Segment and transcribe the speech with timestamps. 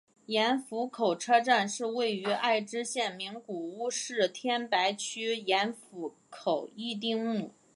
[0.25, 7.53] 盐釜口车站是位于爱知县名古屋市天白区盐釜口一丁目。